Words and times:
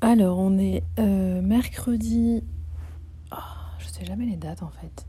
Alors, 0.00 0.38
on 0.38 0.58
est 0.58 0.82
euh, 0.98 1.42
mercredi. 1.42 2.42
Oh, 3.32 3.36
je 3.78 3.88
sais 3.88 4.04
jamais 4.04 4.26
les 4.26 4.36
dates 4.36 4.62
en 4.62 4.70
fait. 4.70 5.06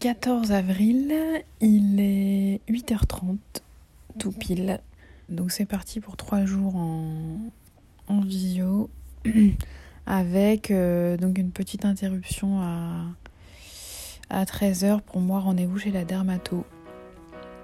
14 0.00 0.52
avril, 0.52 1.14
il 1.62 1.98
est 1.98 2.60
8h30, 2.68 3.38
tout 4.18 4.32
pile. 4.32 4.80
Donc 5.30 5.50
c'est 5.50 5.64
parti 5.64 6.00
pour 6.00 6.18
trois 6.18 6.44
jours 6.44 6.76
en, 6.76 7.38
en 8.08 8.20
visio 8.20 8.90
avec 10.06 10.70
euh, 10.70 11.16
donc 11.16 11.38
une 11.38 11.50
petite 11.50 11.86
interruption 11.86 12.60
à, 12.60 13.06
à 14.28 14.44
13h 14.44 15.00
pour 15.00 15.22
moi 15.22 15.40
rendez-vous 15.40 15.78
chez 15.78 15.90
la 15.90 16.04
dermato 16.04 16.66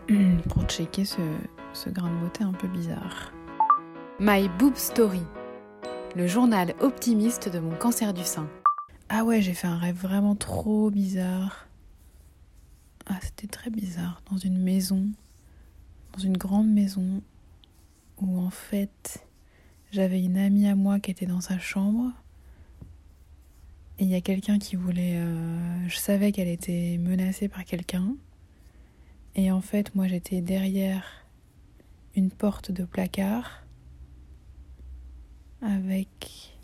pour 0.49 0.63
checker 0.65 1.05
ce, 1.05 1.21
ce 1.75 1.91
grain 1.91 2.09
de 2.11 2.19
beauté 2.21 2.43
un 2.43 2.53
peu 2.53 2.69
bizarre. 2.69 3.33
My 4.23 4.51
Boob 4.59 4.77
Story, 4.77 5.23
le 6.15 6.27
journal 6.27 6.75
optimiste 6.81 7.49
de 7.49 7.59
mon 7.59 7.75
cancer 7.75 8.13
du 8.13 8.23
sein. 8.23 8.51
Ah 9.09 9.25
ouais, 9.25 9.41
j'ai 9.41 9.55
fait 9.55 9.67
un 9.67 9.79
rêve 9.79 9.97
vraiment 9.97 10.35
trop 10.35 10.91
bizarre. 10.91 11.67
Ah, 13.07 13.19
c'était 13.23 13.47
très 13.47 13.71
bizarre. 13.71 14.21
Dans 14.31 14.37
une 14.37 14.59
maison, 14.59 15.07
dans 16.13 16.19
une 16.19 16.37
grande 16.37 16.69
maison, 16.69 17.23
où 18.21 18.39
en 18.41 18.51
fait, 18.51 19.27
j'avais 19.91 20.23
une 20.23 20.37
amie 20.37 20.69
à 20.69 20.75
moi 20.75 21.01
qui 21.01 21.11
était 21.11 21.25
dans 21.25 21.41
sa 21.41 21.59
chambre. 21.59 22.13
Et 23.99 24.05
il 24.05 24.11
y 24.11 24.17
a 24.17 24.21
quelqu'un 24.21 24.59
qui 24.59 24.77
voulait... 24.77 25.17
euh, 25.17 25.89
je 25.89 25.97
savais 25.97 26.31
qu'elle 26.31 26.49
était 26.49 26.99
menacée 27.01 27.49
par 27.49 27.65
quelqu'un. 27.65 28.15
Et 29.35 29.51
en 29.51 29.63
fait, 29.63 29.95
moi, 29.95 30.09
j'étais 30.09 30.43
derrière 30.43 31.25
une 32.15 32.31
porte 32.31 32.71
de 32.71 32.85
placard 32.85 33.60
avec... 35.63 36.57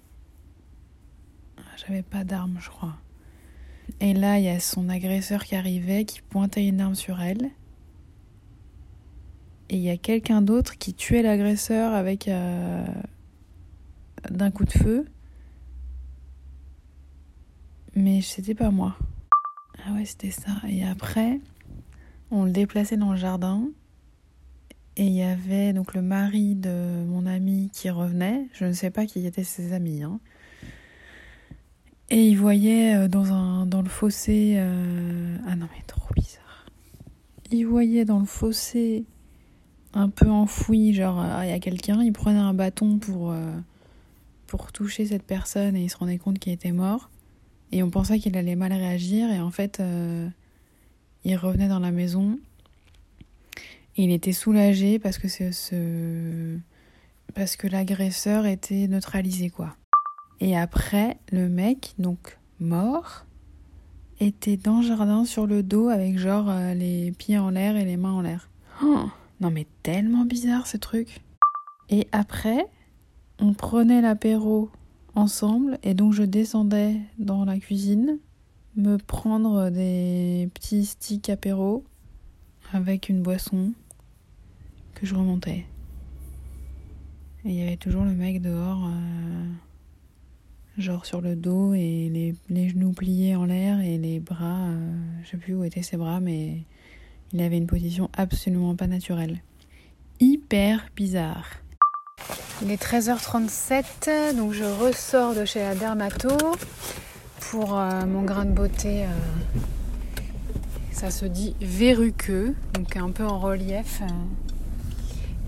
Ah, 1.59 1.63
J'avais 1.77 2.03
pas 2.03 2.25
d'arme, 2.25 2.59
je 2.61 2.69
crois. 2.69 2.97
Et 4.01 4.15
là, 4.15 4.39
il 4.39 4.45
y 4.45 4.49
a 4.49 4.61
son 4.61 4.89
agresseur 4.89 5.45
qui 5.45 5.55
arrivait, 5.57 6.05
qui 6.05 6.21
pointait 6.23 6.67
une 6.67 6.81
arme 6.81 6.95
sur 6.95 7.21
elle. 7.21 7.51
Et 9.69 9.77
il 9.77 9.83
y 9.83 9.91
a 9.91 9.97
quelqu'un 9.97 10.43
d'autre 10.43 10.79
qui 10.79 10.95
tuait 10.95 11.23
l'agresseur 11.23 11.93
avec 11.93 12.29
euh, 12.29 12.87
d'un 14.31 14.51
coup 14.51 14.65
de 14.65 14.73
feu. 14.73 15.07
Mais 17.95 18.21
c'était 18.21 18.55
pas 18.55 18.71
moi. 18.71 18.97
Ah 19.85 19.93
ouais, 19.95 20.05
c'était 20.05 20.31
ça. 20.31 20.53
Et 20.69 20.85
après, 20.85 21.41
on 22.31 22.45
le 22.45 22.51
déplaçait 22.51 22.97
dans 22.97 23.13
le 23.13 23.17
jardin. 23.17 23.69
Et 24.99 25.05
il 25.05 25.13
y 25.13 25.23
avait 25.23 25.75
donc 25.75 25.95
le 25.95 26.01
mari 26.01 26.55
de 26.55 27.05
mon 27.07 27.27
ami 27.27 27.71
qui 27.73 27.91
revenait. 27.91 28.47
Je 28.55 28.65
ne 28.65 28.73
sais 28.73 28.91
pas 28.91 29.05
qui 29.05 29.27
étaient 29.27 29.45
ses 29.45 29.75
amis. 29.75 30.03
Hein. 30.03 30.21
Et 32.09 32.27
il 32.29 32.37
voyait 32.37 32.95
euh, 32.97 33.09
dans, 33.09 33.33
un, 33.33 33.67
dans 33.67 33.83
le 33.83 33.89
fossé. 33.91 34.55
euh, 34.57 35.37
Ah 35.47 35.55
non, 35.57 35.67
mais 35.77 35.83
trop 35.87 36.15
bizarre. 36.15 36.67
Il 37.51 37.65
voyait 37.65 38.07
dans 38.07 38.21
le 38.21 38.25
fossé 38.27 39.05
un 39.93 40.09
peu 40.09 40.31
enfoui, 40.31 40.95
genre 40.95 41.21
ah, 41.21 41.45
il 41.45 41.51
y 41.51 41.55
a 41.55 41.59
quelqu'un. 41.59 42.03
Il 42.03 42.13
prenait 42.13 42.39
un 42.39 42.55
bâton 42.55 42.99
pour, 42.99 43.33
euh, 43.33 43.53
pour 44.47 44.73
toucher 44.73 45.05
cette 45.05 45.25
personne 45.25 45.77
et 45.77 45.83
il 45.83 45.91
se 45.91 45.97
rendait 45.99 46.19
compte 46.19 46.39
qu'il 46.39 46.55
était 46.55 46.73
mort. 46.73 47.11
Et 47.71 47.83
on 47.83 47.91
pensait 47.91 48.19
qu'il 48.19 48.37
allait 48.39 48.57
mal 48.57 48.73
réagir. 48.73 49.31
Et 49.31 49.41
en 49.41 49.51
fait, 49.51 49.83
il 51.25 51.37
revenait 51.37 51.67
dans 51.69 51.81
la 51.81 51.91
maison. 51.91 52.39
Et 53.97 54.05
il 54.05 54.11
était 54.11 54.33
soulagé 54.33 54.99
parce 54.99 55.19
que, 55.19 55.29
c'est 55.29 55.53
ce... 55.53 56.59
parce 57.35 57.57
que 57.57 57.67
l'agresseur 57.67 58.47
était 58.47 58.89
neutralisé, 58.89 59.51
quoi. 59.51 59.75
Et 60.41 60.57
après, 60.57 61.17
le 61.33 61.49
mec, 61.49 61.95
donc 61.99 62.39
mort, 62.61 63.25
était 64.21 64.57
dans 64.57 64.81
le 64.81 64.87
jardin 64.87 65.25
sur 65.25 65.47
le 65.47 65.63
dos 65.63 65.89
avec 65.89 66.19
genre 66.19 66.49
euh, 66.49 66.75
les 66.75 67.13
pieds 67.13 67.39
en 67.39 67.51
l'air 67.51 67.77
et 67.77 67.85
les 67.85 67.97
mains 67.97 68.13
en 68.13 68.21
l'air. 68.21 68.49
Oh, 68.83 69.09
non 69.41 69.51
mais 69.51 69.67
tellement 69.83 70.25
bizarre 70.25 70.67
ce 70.67 70.77
truc. 70.77 71.21
Et 71.89 72.09
après, 72.13 72.67
on 73.39 73.53
prenait 73.53 74.01
l'apéro 74.01 74.71
ensemble 75.15 75.79
et 75.83 75.95
donc 75.95 76.13
je 76.13 76.23
descendais 76.23 76.97
dans 77.19 77.45
la 77.45 77.59
cuisine 77.59 78.19
me 78.77 78.97
prendre 78.97 79.71
des 79.71 80.51
petits 80.55 80.85
sticks 80.85 81.31
apéro 81.31 81.85
avec 82.73 83.09
une 83.09 83.23
boisson 83.23 83.73
que 84.97 85.07
je 85.07 85.15
remontais. 85.15 85.65
Et 87.45 87.51
il 87.51 87.55
y 87.55 87.63
avait 87.63 87.77
toujours 87.77 88.03
le 88.05 88.13
mec 88.13 88.43
dehors, 88.43 88.87
euh, 88.87 89.45
genre 90.79 91.07
sur 91.07 91.21
le 91.21 91.37
dos 91.37 91.75
et 91.75 92.35
les, 92.49 92.69
genoux 92.69 92.93
pliés 92.93 93.37
en 93.37 93.45
l'air 93.45 93.81
et 93.81 93.99
les 93.99 94.19
bras, 94.19 94.67
euh, 94.67 94.97
je 95.23 95.31
sais 95.31 95.37
plus 95.37 95.55
où 95.55 95.63
étaient 95.63 95.83
ses 95.83 95.97
bras, 95.97 96.19
mais 96.19 96.63
il 97.33 97.41
avait 97.41 97.59
une 97.59 97.67
position 97.67 98.11
absolument 98.17 98.75
pas 98.75 98.87
naturelle. 98.87 99.43
Hyper 100.19 100.89
bizarre. 100.97 101.47
Il 102.63 102.71
est 102.71 102.83
13h37, 102.83 104.35
donc 104.35 104.53
je 104.55 104.65
ressors 104.65 105.35
de 105.35 105.45
chez 105.45 105.61
la 105.61 105.75
dermato 105.75 106.37
pour 107.51 107.79
euh, 107.79 108.07
mon 108.07 108.23
grain 108.23 108.47
de 108.47 108.53
beauté. 108.53 109.05
euh, 109.05 109.09
ça 110.91 111.11
se 111.11 111.27
dit 111.27 111.55
verruqueux, 111.61 112.55
donc 112.73 112.97
un 112.97 113.11
peu 113.11 113.25
en 113.25 113.39
relief. 113.39 114.01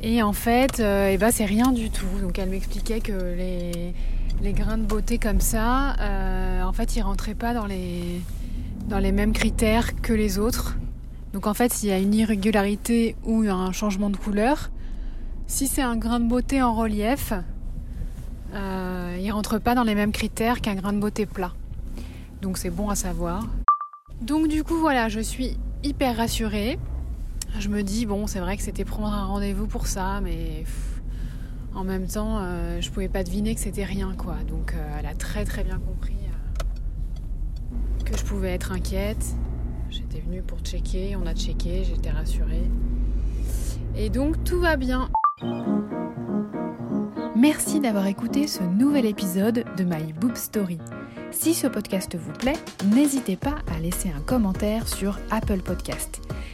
Et 0.02 0.22
en 0.22 0.32
fait, 0.32 0.80
euh, 0.80 1.10
eh 1.12 1.18
ben, 1.18 1.30
c'est 1.30 1.44
rien 1.44 1.72
du 1.72 1.90
tout. 1.90 2.06
Donc 2.22 2.38
elle 2.38 2.50
m'expliquait 2.50 3.00
que 3.00 3.12
les, 3.12 4.52
grains 4.52 4.78
de 4.78 4.84
beauté 4.84 5.18
comme 5.18 5.40
ça, 5.40 5.94
euh, 6.00 6.62
en 6.62 6.72
fait, 6.72 6.96
ils 6.96 7.02
rentraient 7.02 7.34
pas 7.34 7.52
dans 7.52 7.66
les, 7.66 8.20
dans 8.88 8.98
les 8.98 9.12
mêmes 9.12 9.32
critères 9.32 10.00
que 10.00 10.12
les 10.12 10.38
autres. 10.38 10.76
Donc 11.32 11.46
en 11.46 11.54
fait, 11.54 11.72
s'il 11.72 11.88
y 11.88 11.92
a 11.92 11.98
une 11.98 12.14
irrégularité 12.14 13.16
ou 13.24 13.42
un 13.42 13.72
changement 13.72 14.10
de 14.10 14.16
couleur, 14.16 14.70
si 15.46 15.66
c'est 15.66 15.82
un 15.82 15.96
grain 15.96 16.20
de 16.20 16.28
beauté 16.28 16.62
en 16.62 16.74
relief, 16.74 17.32
euh, 18.54 19.18
il 19.20 19.30
rentre 19.30 19.58
pas 19.58 19.74
dans 19.74 19.82
les 19.82 19.94
mêmes 19.94 20.12
critères 20.12 20.60
qu'un 20.60 20.74
grain 20.74 20.92
de 20.92 20.98
beauté 20.98 21.26
plat. 21.26 21.52
Donc 22.40 22.56
c'est 22.56 22.70
bon 22.70 22.88
à 22.88 22.94
savoir. 22.94 23.46
Donc 24.22 24.48
du 24.48 24.64
coup 24.64 24.78
voilà, 24.78 25.08
je 25.08 25.20
suis 25.20 25.58
hyper 25.82 26.16
rassurée. 26.16 26.78
Je 27.58 27.68
me 27.68 27.82
dis 27.82 28.06
bon, 28.06 28.26
c'est 28.26 28.40
vrai 28.40 28.56
que 28.56 28.62
c'était 28.62 28.84
prendre 28.84 29.12
un 29.12 29.24
rendez-vous 29.24 29.66
pour 29.66 29.86
ça, 29.86 30.20
mais 30.20 30.64
en 31.74 31.84
même 31.84 32.06
temps, 32.06 32.38
euh, 32.40 32.80
je 32.80 32.90
pouvais 32.90 33.08
pas 33.08 33.24
deviner 33.24 33.54
que 33.54 33.60
c'était 33.60 33.84
rien 33.84 34.14
quoi. 34.16 34.36
Donc 34.48 34.74
euh, 34.74 34.96
elle 34.98 35.06
a 35.06 35.14
très 35.14 35.44
très 35.44 35.64
bien 35.64 35.78
compris 35.78 36.16
euh, 36.24 38.04
que 38.04 38.16
je 38.16 38.24
pouvais 38.24 38.50
être 38.50 38.72
inquiète. 38.72 39.34
J'étais 39.90 40.20
venue 40.20 40.42
pour 40.42 40.60
checker, 40.60 41.16
on 41.16 41.26
a 41.26 41.34
checké, 41.34 41.84
j'étais 41.84 42.10
rassurée. 42.10 42.68
Et 43.96 44.10
donc 44.10 44.44
tout 44.44 44.60
va 44.60 44.76
bien. 44.76 45.08
Merci 47.36 47.80
d'avoir 47.80 48.06
écouté 48.06 48.46
ce 48.48 48.62
nouvel 48.62 49.06
épisode 49.06 49.64
de 49.76 49.84
My 49.84 50.12
Boob 50.12 50.34
Story. 50.34 50.78
Si 51.30 51.54
ce 51.54 51.66
podcast 51.66 52.16
vous 52.16 52.32
plaît, 52.32 52.56
n'hésitez 52.92 53.36
pas 53.36 53.56
à 53.74 53.78
laisser 53.78 54.10
un 54.10 54.20
commentaire 54.20 54.88
sur 54.88 55.18
Apple 55.30 55.60
Podcast. 55.60 56.20